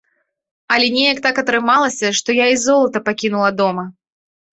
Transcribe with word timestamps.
Але 0.75 0.85
неяк 0.95 1.19
так 1.25 1.35
атрымалася, 1.43 2.07
што 2.21 2.29
я 2.37 2.47
і 2.53 2.57
золата 2.63 3.03
пакінула 3.11 3.51
дома. 3.61 3.83